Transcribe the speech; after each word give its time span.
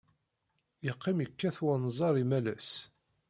Yeqqim 0.85 1.17
yekkat 1.21 1.57
wenẓar 1.65 2.15
imalas. 2.23 2.69